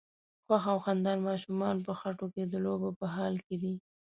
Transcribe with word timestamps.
خوښ 0.45 0.63
او 0.73 0.79
خندان 0.85 1.19
ماشومان 1.29 1.75
په 1.85 1.91
خټو 1.99 2.27
کې 2.33 2.43
د 2.47 2.55
لوبو 2.65 2.89
په 2.99 3.05
حال 3.15 3.35
کې 3.45 3.55
دي. 3.61 3.73